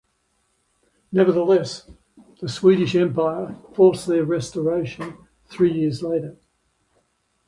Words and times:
Nevertheless, 1.11 1.87
the 2.39 2.49
Swedish 2.49 2.95
Empire 2.95 3.55
forced 3.75 4.07
their 4.07 4.23
restoration 4.25 5.15
three 5.47 5.71
years 5.71 6.01
later. 6.01 6.37